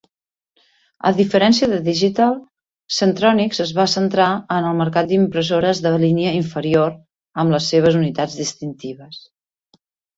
[1.09, 2.33] A diferència de Digital,
[3.01, 7.01] Centronics es va centrar en el mercat d"impressores de línia inferior
[7.45, 9.27] amb les seves unitats distintives.